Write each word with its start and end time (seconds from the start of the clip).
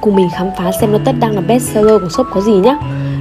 Cùng 0.00 0.16
mình 0.16 0.28
khám 0.36 0.48
phá 0.58 0.70
xem 0.80 0.92
Lotus 0.92 1.06
tất 1.06 1.12
đang 1.20 1.34
là 1.34 1.40
best 1.40 1.64
seller 1.64 2.00
của 2.00 2.08
shop 2.08 2.26
có 2.30 2.40
gì 2.40 2.52
nhé 2.52 2.76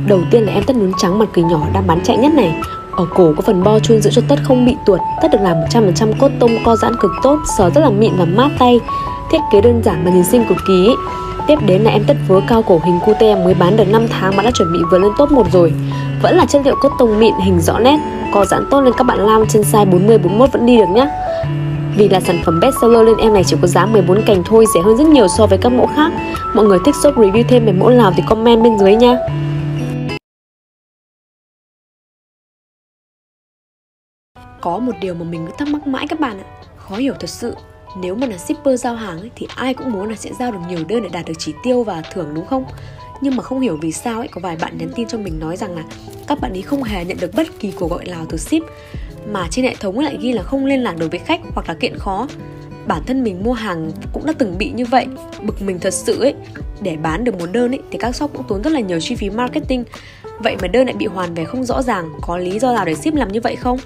Đầu 0.07 0.19
tiên 0.31 0.43
là 0.43 0.53
em 0.53 0.63
tất 0.63 0.75
nướng 0.75 0.91
trắng 0.97 1.19
mặt 1.19 1.29
cười 1.33 1.43
nhỏ 1.43 1.67
đang 1.73 1.87
bán 1.87 1.99
chạy 2.03 2.17
nhất 2.17 2.33
này. 2.33 2.55
Ở 2.91 3.05
cổ 3.15 3.33
có 3.35 3.41
phần 3.41 3.63
bo 3.63 3.79
chuyên 3.79 4.01
giữ 4.01 4.11
cho 4.13 4.21
tất 4.27 4.39
không 4.43 4.65
bị 4.65 4.75
tuột 4.85 4.99
Tất 5.21 5.27
được 5.31 5.41
làm 5.41 5.57
100% 5.57 6.13
cốt 6.19 6.31
tông 6.39 6.51
co 6.65 6.75
giãn 6.75 6.95
cực 6.99 7.11
tốt, 7.23 7.39
sờ 7.57 7.69
rất 7.69 7.81
là 7.81 7.89
mịn 7.89 8.11
và 8.17 8.25
mát 8.25 8.49
tay. 8.59 8.79
Thiết 9.31 9.39
kế 9.51 9.61
đơn 9.61 9.81
giản 9.85 10.05
mà 10.05 10.11
nhìn 10.11 10.23
xinh 10.23 10.45
cực 10.49 10.57
kỳ 10.67 10.73
ý. 10.85 10.93
Tiếp 11.47 11.55
đến 11.65 11.81
là 11.81 11.91
em 11.91 12.03
tất 12.07 12.17
vớ 12.27 12.41
cao 12.47 12.61
cổ 12.61 12.79
hình 12.85 12.99
cute 13.05 13.35
mới 13.35 13.53
bán 13.53 13.77
được 13.77 13.87
5 13.87 14.07
tháng 14.09 14.35
mà 14.35 14.43
đã 14.43 14.51
chuẩn 14.51 14.73
bị 14.73 14.79
vừa 14.91 14.99
lên 14.99 15.11
top 15.17 15.31
1 15.31 15.51
rồi. 15.51 15.73
Vẫn 16.21 16.35
là 16.35 16.45
chất 16.45 16.61
liệu 16.65 16.75
cốt 16.81 16.89
tông 16.99 17.19
mịn, 17.19 17.33
hình 17.45 17.59
rõ 17.59 17.79
nét, 17.79 17.99
co 18.33 18.45
giãn 18.45 18.65
tốt 18.71 18.81
nên 18.81 18.93
các 18.97 19.03
bạn 19.03 19.19
lam 19.19 19.43
trên 19.47 19.61
size 19.61 19.89
40-41 19.89 20.47
vẫn 20.47 20.65
đi 20.65 20.77
được 20.77 20.89
nhá 20.89 21.07
vì 21.97 22.09
là 22.09 22.19
sản 22.19 22.41
phẩm 22.45 22.59
best 22.59 22.75
seller 22.81 23.05
nên 23.05 23.17
em 23.17 23.33
này 23.33 23.43
chỉ 23.43 23.55
có 23.61 23.67
giá 23.67 23.85
14 23.85 24.21
cành 24.25 24.43
thôi, 24.45 24.65
rẻ 24.73 24.81
hơn 24.81 24.97
rất 24.97 25.07
nhiều 25.07 25.27
so 25.27 25.47
với 25.47 25.57
các 25.61 25.69
mẫu 25.69 25.87
khác. 25.95 26.11
Mọi 26.55 26.65
người 26.65 26.79
thích 26.85 26.95
shop 27.03 27.15
review 27.15 27.43
thêm 27.49 27.65
về 27.65 27.71
mẫu 27.71 27.89
nào 27.89 28.13
thì 28.15 28.23
comment 28.29 28.63
bên 28.63 28.79
dưới 28.79 28.95
nha. 28.95 29.17
Có 34.61 34.79
một 34.79 34.93
điều 35.01 35.13
mà 35.13 35.23
mình 35.23 35.45
cứ 35.47 35.53
thắc 35.57 35.67
mắc 35.67 35.87
mãi 35.87 36.07
các 36.09 36.19
bạn 36.19 36.39
ạ, 36.39 36.45
khó 36.77 36.95
hiểu 36.95 37.13
thật 37.19 37.29
sự. 37.29 37.55
Nếu 38.01 38.15
mà 38.15 38.27
là 38.27 38.37
shipper 38.37 38.81
giao 38.81 38.95
hàng 38.95 39.19
ấy, 39.19 39.31
thì 39.35 39.47
ai 39.55 39.73
cũng 39.73 39.91
muốn 39.91 40.09
là 40.09 40.15
sẽ 40.15 40.29
giao 40.39 40.51
được 40.51 40.59
nhiều 40.67 40.79
đơn 40.87 41.03
để 41.03 41.09
đạt 41.09 41.25
được 41.25 41.33
chỉ 41.37 41.53
tiêu 41.63 41.83
và 41.83 42.01
thưởng 42.13 42.27
đúng 42.35 42.45
không? 42.45 42.65
Nhưng 43.21 43.35
mà 43.35 43.43
không 43.43 43.59
hiểu 43.59 43.77
vì 43.81 43.91
sao 43.91 44.19
ấy 44.19 44.27
có 44.27 44.41
vài 44.43 44.57
bạn 44.61 44.77
nhắn 44.77 44.89
tin 44.95 45.07
cho 45.07 45.17
mình 45.17 45.39
nói 45.39 45.57
rằng 45.57 45.75
là 45.75 45.83
các 46.27 46.39
bạn 46.41 46.51
ấy 46.53 46.61
không 46.61 46.83
hề 46.83 47.05
nhận 47.05 47.17
được 47.21 47.31
bất 47.35 47.47
kỳ 47.59 47.71
cuộc 47.71 47.91
gọi 47.91 48.05
nào 48.05 48.25
từ 48.29 48.37
ship 48.37 48.63
mà 49.31 49.47
trên 49.51 49.65
hệ 49.65 49.75
thống 49.75 49.99
lại 49.99 50.17
ghi 50.21 50.33
là 50.33 50.43
không 50.43 50.65
liên 50.65 50.83
lạc 50.83 50.97
được 50.97 51.11
với 51.11 51.19
khách 51.19 51.41
hoặc 51.53 51.69
là 51.69 51.73
kiện 51.73 51.97
khó. 51.97 52.27
Bản 52.87 53.01
thân 53.05 53.23
mình 53.23 53.43
mua 53.43 53.53
hàng 53.53 53.91
cũng 54.13 54.25
đã 54.25 54.33
từng 54.37 54.57
bị 54.57 54.71
như 54.75 54.85
vậy, 54.85 55.07
bực 55.41 55.61
mình 55.61 55.79
thật 55.79 55.93
sự 55.93 56.19
ấy. 56.21 56.33
Để 56.81 56.97
bán 56.97 57.23
được 57.23 57.39
một 57.39 57.51
đơn 57.51 57.71
ấy 57.71 57.79
thì 57.91 57.97
các 57.97 58.15
shop 58.15 58.31
cũng 58.33 58.45
tốn 58.47 58.61
rất 58.61 58.73
là 58.73 58.79
nhiều 58.79 58.99
chi 58.99 59.15
phí 59.15 59.29
marketing. 59.29 59.83
Vậy 60.39 60.57
mà 60.61 60.67
đơn 60.67 60.85
lại 60.85 60.95
bị 60.95 61.05
hoàn 61.05 61.33
về 61.33 61.45
không 61.45 61.63
rõ 61.63 61.81
ràng, 61.81 62.09
có 62.21 62.37
lý 62.37 62.59
do 62.59 62.73
nào 62.73 62.85
để 62.85 62.95
ship 62.95 63.13
làm 63.13 63.31
như 63.31 63.41
vậy 63.41 63.55
không? 63.55 63.79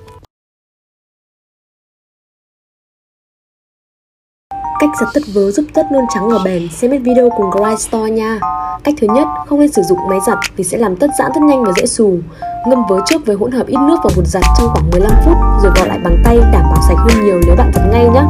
Cách 4.80 4.90
giặt 5.00 5.10
tất 5.14 5.22
vớ 5.34 5.52
giúp 5.52 5.66
tất 5.74 5.86
luôn 5.92 6.06
trắng 6.14 6.30
và 6.30 6.38
bền 6.46 6.70
Xem 6.72 6.92
hết 6.92 6.98
video 6.98 7.30
cùng 7.38 7.50
grind 7.52 7.80
Store 7.80 8.12
nha 8.12 8.40
Cách 8.84 8.96
thứ 9.02 9.08
nhất, 9.08 9.28
không 9.48 9.60
nên 9.60 9.72
sử 9.72 9.82
dụng 9.82 9.98
máy 10.10 10.20
giặt 10.28 10.38
vì 10.56 10.64
sẽ 10.64 10.78
làm 10.78 10.96
tất 10.96 11.08
giãn 11.20 11.32
rất 11.36 11.42
nhanh 11.42 11.64
và 11.64 11.72
dễ 11.78 11.86
xù 11.86 12.20
Ngâm 12.68 12.86
vớ 12.90 13.00
trước 13.06 13.26
với 13.26 13.36
hỗn 13.36 13.52
hợp 13.52 13.68
ít 13.68 13.78
nước 13.88 13.98
và 14.04 14.10
bột 14.16 14.28
giặt 14.28 14.44
trong 14.58 14.68
khoảng 14.68 14.90
15 14.92 15.12
phút 15.26 15.38
rồi 15.64 15.72
gọt 15.76 15.88
lại 15.88 16.00
bằng 16.04 16.22
tay 16.24 16.38
đảm 16.38 16.64
bảo 16.64 16.82
sạch 16.88 16.98
hơn 16.98 17.26
nhiều 17.26 17.40
nếu 17.46 17.56
bạn 17.56 17.72
giặt 17.76 17.84
ngay 17.92 18.08
nhé. 18.14 18.22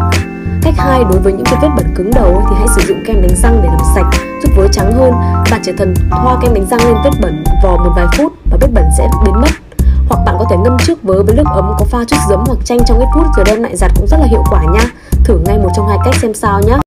Cách 0.63 0.73
2 0.77 1.03
đối 1.03 1.19
với 1.19 1.33
những 1.33 1.45
cái 1.45 1.55
vết 1.61 1.69
bẩn 1.75 1.85
cứng 1.95 2.11
đầu 2.15 2.43
thì 2.49 2.55
hãy 2.59 2.67
sử 2.75 2.81
dụng 2.87 3.03
kem 3.07 3.21
đánh 3.21 3.35
răng 3.43 3.59
để 3.63 3.69
làm 3.69 3.81
sạch, 3.95 4.09
giúp 4.43 4.51
vớ 4.57 4.67
trắng 4.67 4.91
hơn. 4.91 5.13
Bạn 5.51 5.61
chỉ 5.63 5.71
cần 5.77 5.93
thoa 6.11 6.37
kem 6.41 6.53
đánh 6.53 6.65
răng 6.71 6.79
lên 6.85 6.95
vết 7.03 7.11
bẩn 7.21 7.43
vò 7.63 7.77
một 7.77 7.93
vài 7.95 8.07
phút 8.17 8.33
và 8.51 8.57
vết 8.61 8.67
bẩn 8.73 8.85
sẽ 8.97 9.09
biến 9.25 9.33
mất. 9.41 9.66
Thể 10.49 10.57
ngâm 10.57 10.77
trước 10.85 11.03
vớ 11.03 11.23
với 11.23 11.35
nước 11.35 11.45
ấm 11.45 11.73
có 11.79 11.85
pha 11.85 12.03
chút 12.07 12.17
giấm 12.29 12.43
hoặc 12.47 12.57
chanh 12.65 12.79
trong 12.85 12.99
ít 12.99 13.07
phút 13.15 13.25
rồi 13.37 13.45
đem 13.45 13.63
lại 13.63 13.75
giặt 13.75 13.91
cũng 13.95 14.07
rất 14.07 14.17
là 14.19 14.27
hiệu 14.31 14.43
quả 14.49 14.63
nha. 14.73 14.91
Thử 15.23 15.39
ngay 15.45 15.57
một 15.57 15.69
trong 15.75 15.87
hai 15.87 15.97
cách 16.05 16.15
xem 16.21 16.33
sao 16.33 16.61
nhé. 16.67 16.77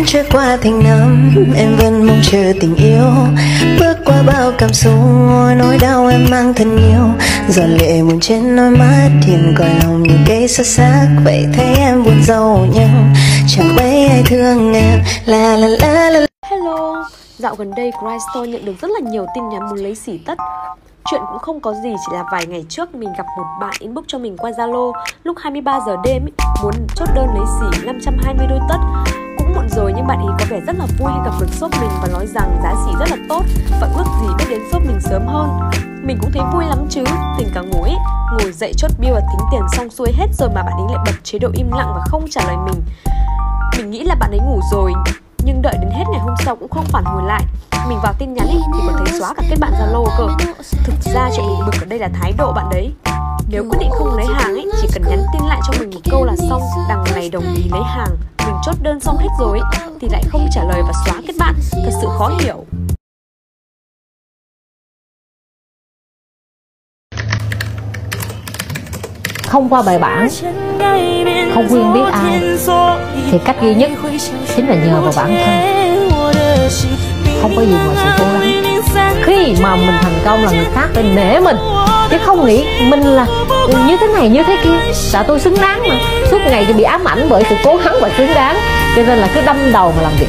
Tháng 0.00 0.06
trôi 0.06 0.24
qua 0.32 0.56
thành 0.56 0.82
năm 0.84 1.34
em 1.56 1.76
vẫn 1.76 2.06
mong 2.06 2.20
chờ 2.22 2.52
tình 2.60 2.74
yêu. 2.74 3.04
Bước 3.80 3.96
qua 4.04 4.22
bao 4.26 4.52
cảm 4.58 4.72
xúc 4.72 4.94
Ngồi 5.28 5.54
nỗi 5.54 5.78
đau 5.80 6.06
em 6.06 6.26
mang 6.30 6.54
thân 6.54 6.76
nhiều 6.76 7.04
giọt 7.48 7.66
lệ 7.66 8.02
buồn 8.02 8.20
trên 8.20 8.56
đôi 8.56 8.70
mắt 8.70 9.10
Thiền 9.22 9.54
cõi 9.58 9.68
lòng 9.82 10.02
như 10.02 10.14
cây 10.26 10.48
xa 10.48 10.64
xác 10.64 11.06
vậy 11.24 11.46
thấy 11.54 11.74
em 11.76 12.04
buồn 12.04 12.22
giàu 12.22 12.66
nhưng 12.72 13.14
chẳng 13.48 13.76
mấy 13.76 14.06
ai 14.06 14.22
thương 14.26 14.74
em. 14.74 15.02
La 15.26 15.56
la 15.56 15.68
la 15.68 16.10
la 16.10 16.26
Hello, 16.50 17.04
dạo 17.38 17.54
gần 17.54 17.70
đây 17.76 17.90
Crystore 17.90 18.50
nhận 18.50 18.64
được 18.64 18.74
rất 18.80 18.88
là 18.90 19.10
nhiều 19.10 19.26
tin 19.34 19.48
nhắn 19.48 19.68
muốn 19.68 19.78
lấy 19.78 19.94
xỉ 19.94 20.18
tất. 20.26 20.38
Chuyện 21.10 21.20
cũng 21.32 21.38
không 21.38 21.60
có 21.60 21.74
gì, 21.82 21.90
chỉ 22.06 22.16
là 22.16 22.24
vài 22.32 22.46
ngày 22.46 22.64
trước 22.68 22.94
mình 22.94 23.08
gặp 23.18 23.26
một 23.38 23.44
bạn 23.60 23.74
inbox 23.78 24.04
cho 24.06 24.18
mình 24.18 24.36
qua 24.36 24.50
Zalo. 24.50 24.92
Lúc 25.22 25.36
23 25.40 25.80
giờ 25.86 25.96
đêm 26.04 26.26
ý, 26.26 26.32
muốn 26.62 26.74
chốt 26.96 27.08
đơn 27.14 27.26
lấy 27.34 27.44
xỉ 27.60 27.86
520 27.86 28.46
đôi 28.50 28.60
tất. 28.68 28.76
Rồi 29.76 29.92
nhưng 29.96 30.06
bạn 30.06 30.18
ấy 30.18 30.34
có 30.38 30.44
vẻ 30.48 30.60
rất 30.66 30.76
là 30.78 30.86
vui 30.98 31.12
khi 31.14 31.20
gặp 31.24 31.32
được 31.40 31.48
shop 31.50 31.70
mình 31.80 31.90
và 32.02 32.08
nói 32.12 32.26
rằng 32.26 32.60
giá 32.62 32.74
xỉ 32.86 32.92
rất 33.00 33.10
là 33.10 33.16
tốt 33.28 33.42
và 33.80 33.88
ước 33.96 34.04
gì 34.20 34.26
biết 34.38 34.44
đến 34.50 34.60
shop 34.72 34.82
mình 34.82 35.00
sớm 35.00 35.26
hơn. 35.26 35.70
Mình 36.02 36.18
cũng 36.20 36.30
thấy 36.32 36.42
vui 36.52 36.64
lắm 36.64 36.86
chứ, 36.90 37.04
tình 37.38 37.48
cả 37.54 37.60
ngủ 37.60 37.82
ý, 37.82 37.94
ngồi 38.32 38.52
dậy 38.52 38.72
chốt 38.76 38.90
bill 38.98 39.14
và 39.14 39.20
tính 39.20 39.46
tiền 39.50 39.62
xong 39.76 39.90
xuôi 39.90 40.12
hết 40.12 40.26
rồi 40.38 40.48
mà 40.54 40.62
bạn 40.62 40.72
ấy 40.72 40.94
lại 40.94 41.04
bật 41.06 41.24
chế 41.24 41.38
độ 41.38 41.48
im 41.52 41.70
lặng 41.72 41.92
và 41.94 42.00
không 42.06 42.24
trả 42.30 42.44
lời 42.44 42.56
mình. 42.56 42.82
Mình 43.76 43.90
nghĩ 43.90 44.04
là 44.04 44.14
bạn 44.14 44.30
ấy 44.30 44.40
ngủ 44.40 44.60
rồi, 44.72 44.92
nhưng 45.44 45.62
đợi 45.62 45.74
đến 45.80 45.90
hết 45.90 46.04
ngày 46.10 46.20
hôm 46.20 46.34
sau 46.44 46.56
cũng 46.56 46.70
không 46.70 46.84
phản 46.84 47.04
hồi 47.04 47.22
lại 47.26 47.44
mình 47.88 47.98
vào 48.02 48.12
tin 48.18 48.34
nhắn 48.34 48.48
ý, 48.48 48.58
thì 48.74 48.80
còn 48.86 49.04
thấy 49.04 49.18
xóa 49.18 49.34
cả 49.34 49.42
kết 49.50 49.56
bạn 49.60 49.72
zalo 49.72 50.04
cơ 50.18 50.26
thực 50.84 50.94
ra 51.14 51.30
chuyện 51.36 51.46
mình 51.46 51.60
bực 51.66 51.80
ở 51.80 51.86
đây 51.86 51.98
là 51.98 52.08
thái 52.20 52.32
độ 52.38 52.52
bạn 52.52 52.68
đấy 52.70 52.92
nếu 53.52 53.64
quyết 53.70 53.78
định 53.80 53.90
không 53.90 54.16
lấy 54.16 54.26
hàng 54.26 54.54
ấy 54.54 54.70
chỉ 54.82 54.88
cần 54.92 55.02
nhắn 55.08 55.18
tin 55.32 55.48
lại 55.48 55.60
cho 55.66 55.80
mình 55.80 55.90
một 55.90 56.00
câu 56.10 56.24
là 56.24 56.36
xong 56.48 56.62
đằng 56.88 57.04
này 57.14 57.30
đồng 57.30 57.54
ý 57.56 57.62
lấy 57.70 57.82
hàng 57.84 58.16
mình 58.46 58.54
chốt 58.64 58.74
đơn 58.82 59.00
xong 59.00 59.16
hết 59.16 59.28
rồi 59.40 59.58
ấy, 59.58 59.88
thì 60.00 60.08
lại 60.08 60.22
không 60.28 60.48
trả 60.54 60.64
lời 60.64 60.82
và 60.82 60.92
xóa 61.06 61.22
kết 61.26 61.34
bạn. 61.38 61.54
Thật 61.72 61.90
sự 62.00 62.08
khó 62.18 62.30
hiểu. 62.40 62.64
Không 69.46 69.68
qua 69.68 69.82
bài 69.82 69.98
bản 69.98 70.28
không 71.54 71.66
quen 71.70 71.92
biết 71.94 72.10
ai 72.12 72.40
thì 73.30 73.38
cách 73.44 73.56
duy 73.62 73.74
nhất 73.74 73.90
chính 74.56 74.68
là 74.68 74.74
nhờ 74.74 75.00
vào 75.00 75.12
bản 75.16 75.36
thân 75.44 77.19
không 77.42 77.56
có 77.56 77.62
gì 77.62 77.72
ngoài 77.72 77.96
sự 77.96 78.10
cố 78.18 78.24
gắng 78.32 78.70
khi 79.22 79.54
mà 79.62 79.76
mình 79.76 79.96
thành 80.02 80.20
công 80.24 80.44
là 80.44 80.50
người 80.50 80.66
khác 80.74 80.88
phải 80.94 81.02
nể 81.02 81.40
mình. 81.40 81.56
Chứ 82.10 82.18
không 82.26 82.46
nghĩ 82.46 82.64
mình 82.80 83.00
là 83.00 83.26
như 83.86 83.96
thế 84.00 84.06
này, 84.06 84.28
như 84.28 84.42
thế 84.42 84.56
kia. 84.64 84.92
Là 85.12 85.22
tôi 85.22 85.40
xứng 85.40 85.56
đáng 85.60 85.88
mà. 85.88 85.94
Suốt 86.30 86.38
ngày 86.50 86.64
thì 86.64 86.72
bị 86.72 86.82
ám 86.82 87.04
ảnh 87.04 87.26
bởi 87.30 87.44
sự 87.50 87.56
cố 87.64 87.76
gắng 87.76 87.94
và 88.00 88.10
xứng 88.18 88.34
đáng. 88.34 88.56
Cho 88.96 89.02
nên 89.02 89.18
là 89.18 89.28
cứ 89.34 89.40
đâm 89.46 89.72
đầu 89.72 89.92
mà 89.96 90.02
làm 90.02 90.12
việc. 90.20 90.28